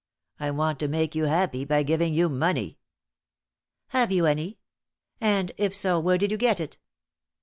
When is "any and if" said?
4.25-5.75